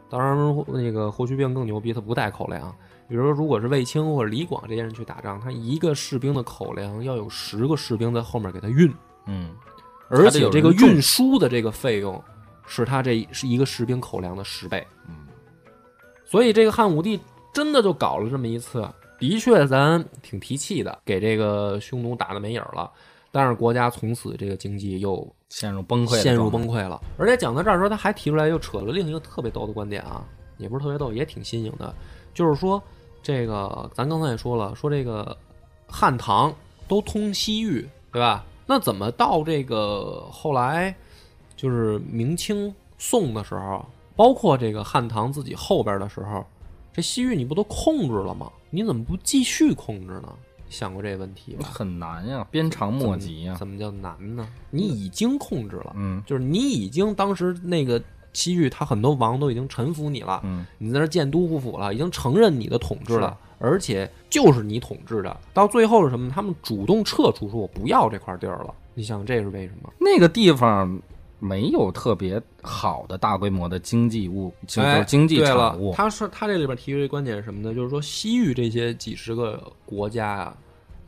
[0.10, 2.76] 当然那个霍去病更牛逼，他不带口粮。
[3.08, 8.94] 比如说，如果是卫青或者李广这些人去打仗，他一个士兵的口粮要有十个士兵在后面给他运，
[9.28, 9.52] 嗯
[10.10, 12.22] 而且这个运输的这个费用
[12.68, 14.86] 是他这是一个士兵口粮的十倍。
[15.08, 15.16] 嗯
[16.26, 17.20] 所以这个汉武帝
[17.54, 18.88] 真的就搞了这么一次，
[19.20, 22.92] 的确咱挺提气的，给这个匈奴打的没影儿了。
[23.32, 27.00] 但是国家从此这个经济又陷入崩溃陷入崩溃了。
[27.18, 30.26] 而且讲到这儿的时候，他还提出来又扯了另一个特别逗的观点啊，
[30.58, 31.94] 也不是特别逗，也挺新颖的，
[32.36, 32.82] 就是说
[33.24, 35.36] 这个咱刚才也说了，说这个
[35.88, 36.54] 汉唐
[36.88, 38.46] 都通西域，对吧？
[38.68, 40.96] 那怎么到这个后来
[41.56, 43.84] 就是明清宋的时候，
[44.16, 46.46] 包括这个汉唐自己后边的时候，
[46.94, 48.52] 这西域你不都控制了吗？
[48.70, 50.34] 你怎么不继续控制呢？
[50.68, 51.70] 想过这个问题吧？
[51.72, 53.56] 很难呀，鞭长莫及呀。
[53.56, 54.48] 怎么叫难呢？
[54.72, 58.02] 你已经控制了，嗯就是你已经当时那个
[58.36, 65.36] 西域，他很多王都已经臣服你了，嗯你在那建都护府了，已经承认你的统治了，而且就是你统治的。
[65.54, 66.30] 到最后是什么？
[66.30, 68.74] 他们主动撤出，说我不要这块地儿了。
[68.94, 69.92] 你想这是为什么？
[70.00, 71.02] 那个地方
[71.40, 75.94] 没有特别好的大规模的经济物，就是经济产物。
[75.94, 77.74] 他说他这里边提出一个观点是什么呢？
[77.74, 80.58] 就是说西域这些几十个国家啊，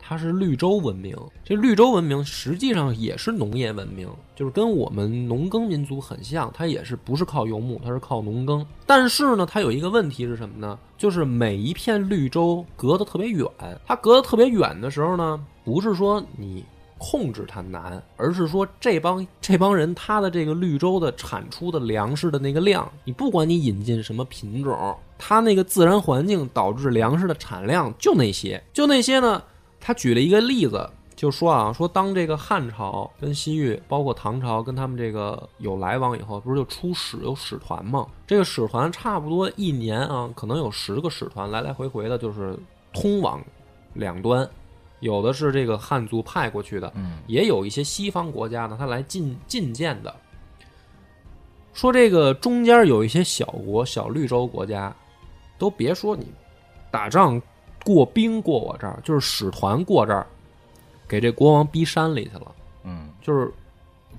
[0.08, 1.14] 它是绿洲文明。
[1.44, 8.64] 这绿洲文明实际上也是农业文明，就是跟我们农耕民族很像，它也是不是靠游牧，它是靠农耕。
[8.86, 10.78] 但是呢，它有一个问题是什么呢？
[10.96, 13.46] 就是每一片绿洲隔得特别远，
[13.86, 16.64] 它隔得特别远的时候呢，不是说你
[16.96, 29.42] 控制它难，而是说这帮这帮人他的这个绿洲的产出的粮食的那个量，你不管你引进什么品种，它那个自然环境导致粮食的产量就那些，就那些呢。
[29.80, 38.06] 他举了一个例子，就说啊，说当这个汉朝跟西域，包括唐朝跟他们这个有来往以后，不是就出使有使团吗？
[38.26, 42.58] 这个使团差不多一年啊，可能有十个使团来来回回的，就是
[42.92, 43.42] 通往
[43.94, 44.48] 两端。
[45.00, 50.12] 有的是这个汉族派过去的，嗯也有一些西方国家呢，他来进进谏的。
[51.72, 54.92] 说这个中间有一些小国、小绿洲国家，
[55.56, 56.26] 都别说你
[56.90, 57.40] 打仗
[57.84, 60.26] 过兵过我这儿，就是使团过这儿，
[61.06, 62.52] 给这国王逼山里去了，
[62.84, 63.50] 嗯就是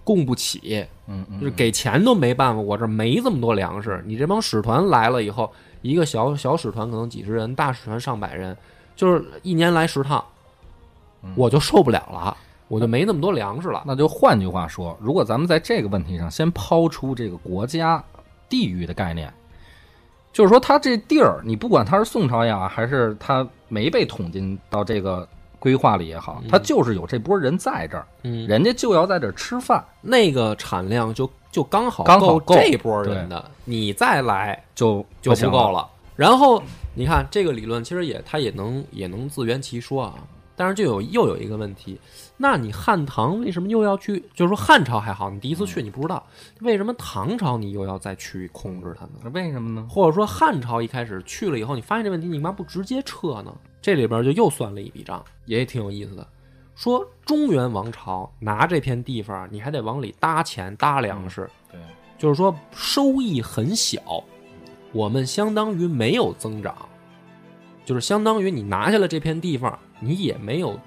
[0.04, 4.02] 供不起，嗯嗯，就是给钱都没办法，我这儿没这么多粮食。
[4.06, 8.58] 你这帮使团来了以后，一个小小使团可能几十人，大使团上百人，
[8.96, 10.24] 就是一年来十趟，
[11.22, 12.36] 嗯我就受不了了，
[12.68, 13.84] 我就没那么多粮食了。
[13.86, 18.04] 那就换句话说，如果咱们在这个问题上先抛出这个国家、
[18.48, 19.32] 地域的概念，
[20.32, 35.88] 就是说，它这地儿，你不管它是宋朝也好，还是它没被统进到这个规划里也好，它就是有这波人在这儿，嗯，人家就要在这儿吃饭，那个产量就就刚好刚好够这波人的，你再来就就不够了。
[36.16, 36.62] 然后
[36.94, 40.14] 你看这个理论，其实也它也能也能自圆其说啊。
[40.60, 41.98] 但是就有又有一个问题，
[42.36, 44.20] 那你汉唐为什么又要去？
[44.34, 46.22] 就是说汉朝还好，你第一次去你不知道，
[46.60, 49.12] 为什么唐朝你又要再去控制它呢？
[49.24, 49.88] 那为什么呢？
[49.90, 53.56] 或者说汉朝一开始去了以后，你发现这问题，你干嘛不直接撤呢？
[53.82, 56.28] 这里边就又算了一笔账，也挺有意思的。
[56.76, 61.80] 说中原王朝拿这片地方，你还得往里搭钱搭粮食，对，
[62.18, 64.02] 就是说收益很小，
[64.92, 66.76] 我们相当于没有增长，
[67.86, 70.80] 就是相当于你拿下了这片地方，你也没有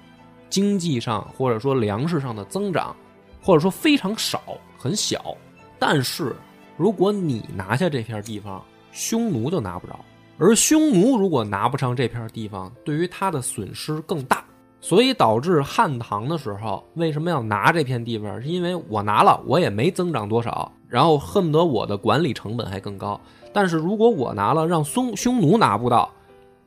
[0.49, 2.95] 经济上或者说粮食上的增长，
[3.41, 4.41] 或者说非常少
[4.77, 5.35] 很小。
[5.79, 6.35] 但是
[6.77, 9.99] 如果你拿下这片地方，匈奴就拿不着，
[10.37, 14.43] 而匈奴如果拿不上这片地方，对于他的损失更大。
[14.79, 18.41] 所以导致汉唐的时候，为什么要拿这片地方？
[18.41, 23.19] 是因为我拿了，我也没增长多少，然后恨不得我的管理成本还更高。
[23.53, 26.11] 但是如果我拿了，让匈匈奴拿不到，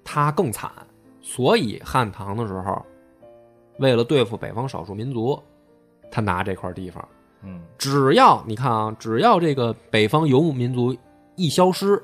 [0.03, 0.71] 他更惨。
[1.29, 2.81] 所以汉唐的时候，
[3.81, 5.37] 为了对付北方少数民族，
[6.09, 7.07] 他拿这块地方。
[7.43, 10.97] 嗯，只要你看啊，只要这个北方游牧民族
[11.35, 12.01] 一消失，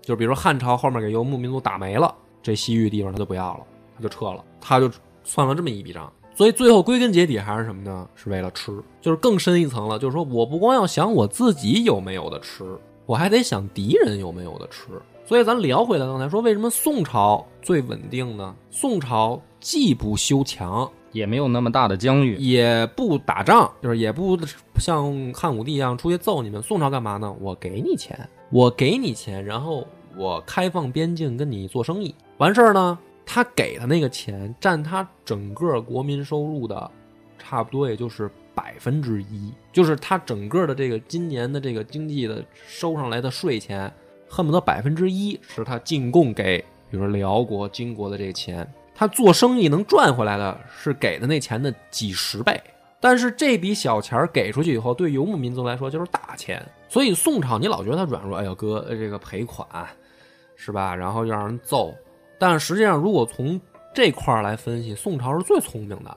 [0.00, 4.90] 就比如汉朝后面给游牧民族打没了，这西域地方他就不要了，他就撤了，他就
[5.22, 6.10] 算了这么一笔账。
[6.34, 8.08] 所以最后归根结底还是什么呢？
[8.14, 9.98] 是为了吃，就是更深一层了。
[9.98, 12.64] 就是说我不光要想我自己有没有的吃，
[13.04, 14.88] 我还得想敌人有没有的吃。
[15.26, 18.54] 所以咱聊回来，刚才说为什么宋朝最稳定呢？
[18.70, 22.36] 宋朝既不修墙，也没有那么大的疆域。
[22.36, 24.38] 也不打仗，就是也不
[24.76, 26.62] 像汉武帝一样出去揍你们。
[26.62, 27.34] 宋朝干嘛呢？
[27.40, 28.16] 我给你钱，
[28.50, 29.84] 我给你钱，然后
[30.16, 36.88] 我开放边境跟你做生意，完事儿呢，他给的那个钱占他整个国民收入的，
[37.36, 43.92] 差不多也就是百分之一，就是他整个的这个今年的这个经济的收上来的税钱，
[44.28, 46.58] 恨不得百分之一是他进贡给，
[46.90, 48.66] 比如说辽国、金国的这钱。
[48.94, 52.58] 他做生意能赚回来的是给的那钱的几十倍，
[52.98, 56.64] 但是这笔小钱给出去以后，对游牧民族来说就是大钱。
[56.88, 59.68] 所以宋朝你老觉得他软弱，哎呦哥，这个赔款
[60.56, 60.94] 是吧？
[60.96, 61.94] 然后又让人揍。
[62.38, 63.60] 但实际上，如果从
[63.94, 66.16] 这块儿来分析，宋朝是最聪明的，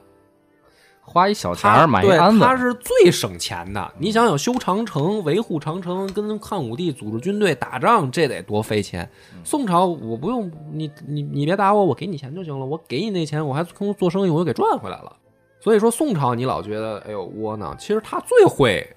[1.09, 3.93] 花一小钱儿买一对鞍子，他是最省钱的。
[3.97, 9.09] 你想想，修长城、维护长城，跟汉武帝组织军队打仗，这得多费钱。
[9.43, 12.63] 宋朝我不用你你你别打我，我给你钱就行了。
[12.63, 15.11] 我给你那钱，我还从做生意，我又给赚回来了。
[15.59, 18.87] 所以说宋朝你老觉得哎呦窝囊，其实他最会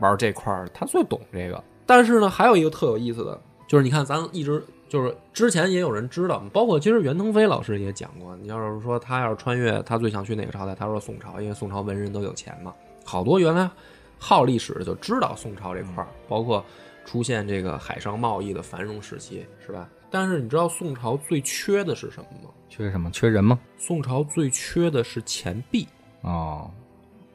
[0.00, 1.64] 玩这块儿，他最懂这个。
[1.86, 10.74] 但是呢，还有一个特有意思的，就是你看咱一直就是之前也有人知道，包括其实袁腾飞老师也讲过，你要是说他要是穿越，他最想去哪个朝代？
[10.74, 12.74] 他说宋朝，因为宋朝文人都有钱嘛。
[13.02, 13.70] 好多原来
[14.18, 16.62] 好历史的就知道宋朝这块儿，包括
[17.06, 19.88] 出现这个海上贸易的繁荣时期，是吧？
[20.10, 22.50] 但是你知道宋朝最缺的是什么吗？
[22.68, 23.10] 缺什么？
[23.10, 23.58] 缺人吗？
[23.78, 25.88] 宋朝最缺的是钱币。
[26.20, 26.70] 哦，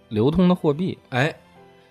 [0.10, 1.36] 流通的货币，哎，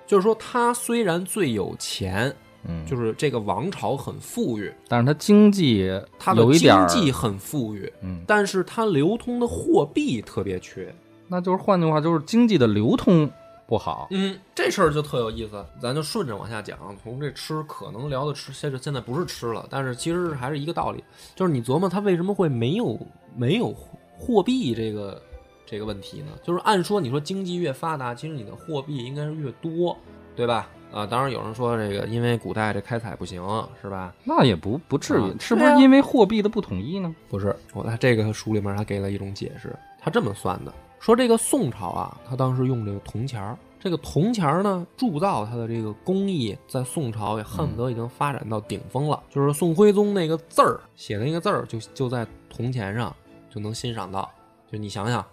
[0.07, 2.33] 就是说他虽然最有钱，
[2.69, 10.95] 嗯，就是这个王朝很富裕，但是它经济它的有一点儿经济很富裕，嗯，但是它流通的货币特别缺。
[11.29, 13.29] 那就是换句话就是经济的流通
[13.67, 14.07] 不好。
[14.11, 16.79] 嗯，这事儿就特有意思，咱就顺着往下讲。
[17.03, 21.03] 从这吃可能聊的吃，现在现在不是吃了，但是其实还是一个道理，
[21.35, 22.97] 就是你琢磨它为什么会没有
[23.35, 23.75] 没有
[24.17, 25.21] 货币这个
[25.67, 26.33] 这个问题呢？
[26.45, 29.97] 就是按说你说经济越发达，其实你的货币应该是越多，
[30.37, 30.71] 对吧？
[30.93, 33.43] 啊，当然有人说这个因为古代这开采不行，
[33.83, 34.15] 是吧？
[34.25, 37.15] 那也不不至于啊，是不是因为货币的不统一呢？
[37.29, 53.15] 不是，我在这个书里面他给了一种解释，他这么算的，说这个宋朝啊，他当时用这个铜钱儿，这个铜钱儿呢，铸造它的这个工艺在宋朝也恨不得已经发展到顶峰了，就是宋徽宗那个字儿写的那个字儿就就在铜钱上
[53.51, 54.31] 就能欣赏到，
[54.71, 55.25] 就你想想。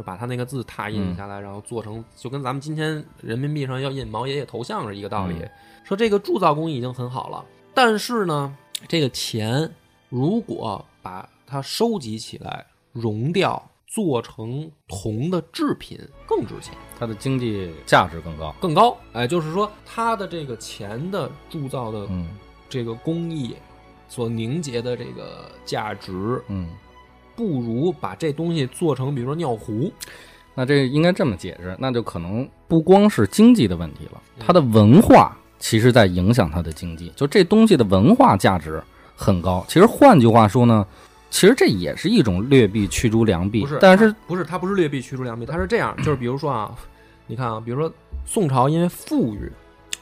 [0.00, 5.34] 就把他那个字拓印下来，然后做成，就跟咱们今天人民币上要印毛爷爷头像是一个道理。
[5.34, 5.50] 嗯
[5.84, 9.68] 说这个铸造工艺已经很好了，但是呢，这个钱
[10.08, 18.54] 如果把它收集起来、熔掉，做成铜的制品，更值钱、它的经济价值更高。
[18.60, 18.96] 更高。
[19.12, 22.28] 哎，就是说它的这个钱的铸造的嗯
[22.68, 23.56] 这个工艺
[24.06, 26.68] 所凝结的这个价值，嗯，
[27.40, 29.90] 不如把这东西做成，比如说尿壶。
[30.54, 37.10] 那这应该这么解释，那就可能不光是经济的问题了，嗯它的文化其实在影响它的经济。
[37.16, 38.82] 就这东西的文化价值
[39.16, 39.64] 很高。
[39.66, 40.86] 其实换句话说呢，
[41.30, 43.62] 其实这也是一种劣币驱逐良币。
[43.62, 46.76] 不是，但是不是它不是劣币驱逐良币，它是这样，就是比如说啊，
[47.26, 47.90] 你看啊，比如说
[48.26, 49.50] 宋朝因为富裕，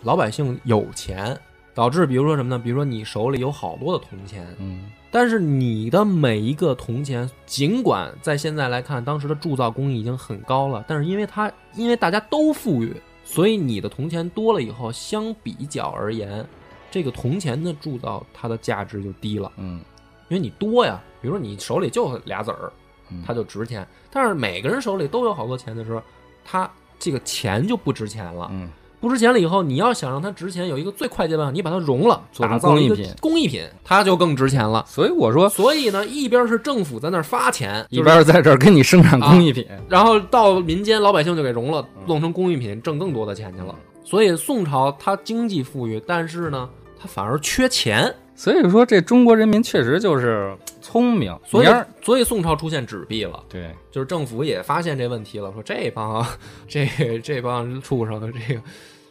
[0.03, 1.39] 老百姓有钱，
[1.79, 2.59] 导致比如说什么呢？
[2.59, 12.93] 比如说你手里有好多的铜钱，嗯但是你的每一个铜钱，尽管在现在来看，当时的铸造工艺已经很高了，但是因为它因为大家都富裕，
[13.25, 16.45] 所以你的铜钱多了以后，相比较而言，
[16.91, 19.81] 这个铜钱的铸造它的价值就低了，嗯
[20.29, 21.01] 因为你多呀。
[21.23, 22.73] 比如说你手里就俩子儿，
[23.11, 23.87] 嗯它就值钱。
[24.11, 26.03] 但是每个人手里都有好多钱的时候，
[26.45, 26.69] 它
[26.99, 28.49] 这个钱就不值钱了。
[28.51, 28.69] 嗯
[29.01, 34.85] 不值钱了以后，你要想让它值钱，有一个最快捷的办法，你把它融了，做成打造一个工艺品工艺品，它就更值钱了。
[34.89, 43.75] 所以我说，所以呢，一边是政府在那儿发钱，一边在这儿给你生产工艺品，然后到民间老百姓就给融了，嗯弄成工艺品，挣更多的钱去了。
[44.05, 46.69] 所以宋朝它经济富裕，但是呢，
[46.99, 51.37] 它反而缺钱，所以说这中国人民确实就是聪明。
[51.45, 51.67] 所以
[52.01, 53.43] 所以宋朝出现纸币了。
[53.49, 56.25] 对，就是政府也发现这问题了，说这帮
[56.69, 56.87] 这
[57.23, 58.63] 这帮畜生这个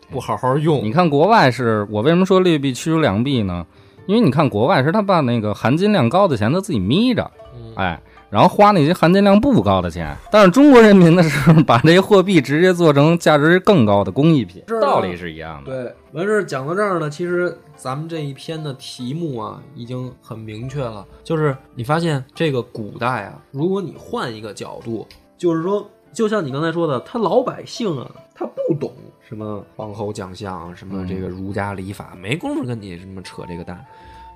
[0.10, 3.68] 不好好用，你看国外是我为什么说劣币驱逐良币呢？
[4.06, 10.16] 因为你看国外是他把那个含金量高的钱他自己眯着，嗯哎，然后花那些含金量不高的钱。
[10.32, 15.72] 但是中国人民的时候把这些货币直接做成价值更高的工艺品道理是一样的。
[15.72, 25.08] 对，完事儿讲到这儿呢，其实咱们这一篇的题目啊，已经很明确了，就是你发现这个古代啊，如果你换一个角度，
[25.38, 28.92] 就是说，就像你刚才说的，他老百姓啊，他不懂
[29.28, 33.86] 什么王侯将相，什么这个儒家礼法，没工夫跟你什么扯这个蛋。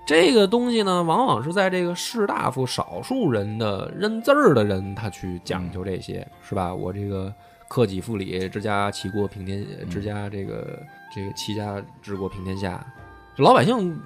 [0.06, 6.74] 这个东西呢，往往是在这个士大夫少数人的认字儿的人，他去讲究这些，是吧？
[6.74, 7.34] 我这个
[7.70, 10.80] 克己复礼，治家齐国平天，治家这个
[11.14, 12.86] 这个齐家治国平天下，
[13.36, 13.98] 这老百姓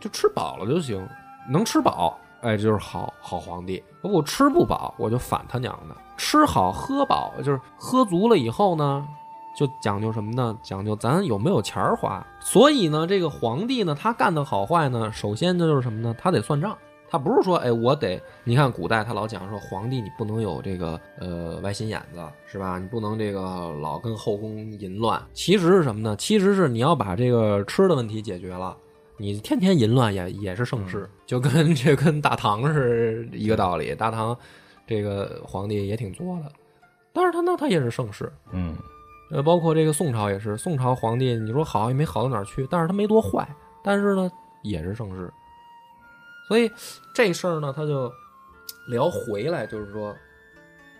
[0.00, 1.06] 就吃饱了就行，
[1.48, 3.82] 能吃饱，哎，这就是好好皇帝。
[4.00, 5.94] 我吃不饱，我就反他娘的。
[6.16, 9.06] 吃好喝饱，就是喝足了以后呢，
[9.54, 10.58] 就讲究什么呢？
[10.62, 12.26] 讲究咱有没有钱儿花。
[12.40, 16.14] 所以呢，这个皇帝呢，他干的好坏呢，首先呢就是什么呢？
[16.18, 16.76] 他得算账。
[17.08, 22.78] 他不是说，哎，我得，你看古代他老讲说，皇帝你不能有这个呃歪心眼子，是吧？
[22.78, 23.40] 你不能这个
[23.82, 25.22] 老跟后宫淫乱。
[25.34, 26.16] 其实是什么呢？
[26.16, 28.74] 其实是你要把这个吃的问题解决了，
[29.18, 33.94] 你天天淫乱也也是盛世，就跟这跟大唐是一个道理。
[33.94, 34.34] 大唐
[34.86, 36.50] 这个皇帝也挺作的，
[37.12, 38.32] 但是他呢，他也是盛世。
[38.52, 38.74] 嗯，
[39.32, 43.48] 呃，包括这个宋朝也是，宋朝皇帝你说好也没好到哪儿去，但是他没多坏，
[43.82, 44.30] 但是呢
[44.62, 45.32] 也是盛世。
[46.46, 46.70] 所以
[47.14, 48.12] 这事儿呢，他就
[48.88, 50.14] 聊回来，就是说，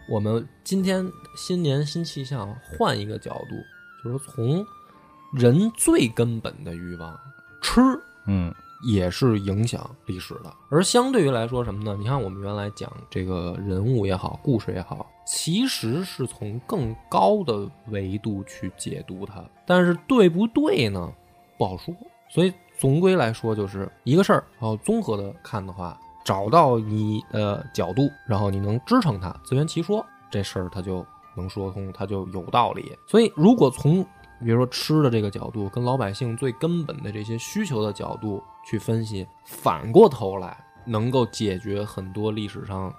[0.09, 1.07] 我们今天
[1.37, 3.57] 新年新气象，换一个角度，
[4.03, 4.65] 就是从
[5.35, 7.15] 人最根本的欲望
[7.61, 7.81] 吃，
[8.27, 10.51] 嗯也是影响历史的。
[10.71, 11.95] 而相对于来说什么呢？
[11.99, 21.13] 你看我们原来讲这个人物也好，故事也好，其实是从更高的维度去解读它，但是对不对呢？
[21.57, 21.95] 不好说。
[22.29, 31.05] 所以总归来说，就是一个事儿，然后综合的看的话，找到你的角度，然后你能支撑它，自圆其说，这事儿它就
[31.37, 32.97] 能说通，它就有道理。
[33.07, 34.03] 所以如果从
[34.41, 42.93] 比如说吃的这个角度，跟老百姓最根本的这些需求的角度去分析，反过头来能够解决很多历史上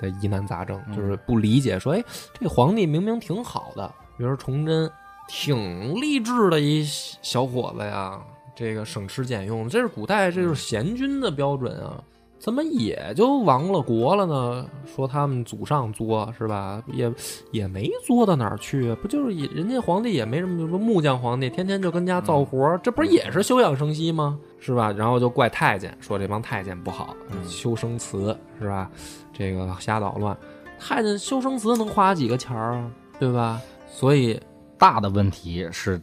[0.00, 2.04] 的疑难杂症，就是不理解说，哎，
[2.38, 4.90] 这皇帝明明挺好的，比如说崇祯，
[5.28, 8.20] 挺励志的一小伙子呀，
[8.54, 12.02] 这个省吃俭用，这是古代这就是贤君的标准啊。
[12.38, 14.66] 怎么也就亡了国了呢？
[14.84, 16.82] 说他们祖上作是吧？
[16.92, 17.10] 也
[17.52, 24.38] 也没作到哪儿去，不就是也人家皇帝也没什么，比如说木匠皇帝，天天就跟家造活儿，这不是也是休养生息吗？
[24.58, 24.92] 是吧？
[24.92, 27.16] 然后就怪太监，说这帮太监不好，
[27.46, 28.90] 修生祠是吧？
[29.32, 30.36] 这个瞎捣乱，
[30.78, 32.90] 太监修生祠能花几个钱儿啊？
[33.18, 33.60] 对吧？
[33.88, 34.38] 所以
[34.76, 36.00] 大的问题是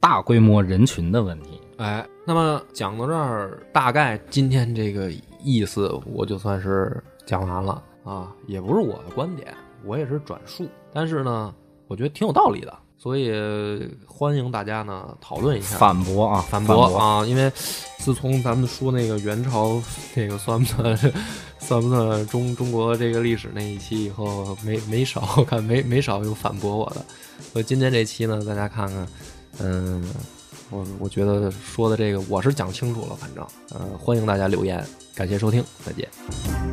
[0.00, 1.60] 大规模人群的问题。
[1.76, 5.10] 哎，那么讲到这儿，大概今天这个
[5.44, 11.54] 意思我就算是讲完了啊，也不是我的观点，我也是转述，但是呢，
[11.86, 13.30] 我觉得挺有道理的，所以
[14.06, 17.52] 欢迎大家呢讨论一下，反驳啊，反驳驳啊，因为
[17.98, 19.80] 自从咱们说那个元朝
[20.14, 20.96] 这个算不算
[21.58, 27.04] 算不算中中国这个历史那一期以后，没没少看没没少有反驳我的，
[27.52, 29.08] 所以今天这期呢，大家看看，
[29.60, 30.02] 嗯。
[30.70, 34.82] 我我觉得说的这个我是讲清楚了，反正，呃，欢迎大家留言，
[35.14, 36.63] 感谢收听再见。